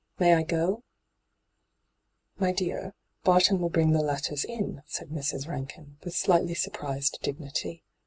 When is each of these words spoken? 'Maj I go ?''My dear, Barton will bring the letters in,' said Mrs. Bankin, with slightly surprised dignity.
'Maj 0.19 0.35
I 0.35 0.41
go 0.41 0.83
?''My 2.39 2.51
dear, 2.51 2.95
Barton 3.23 3.59
will 3.59 3.69
bring 3.69 3.91
the 3.91 4.01
letters 4.01 4.43
in,' 4.43 4.81
said 4.87 5.09
Mrs. 5.09 5.45
Bankin, 5.45 5.99
with 6.03 6.15
slightly 6.15 6.55
surprised 6.55 7.19
dignity. 7.21 7.83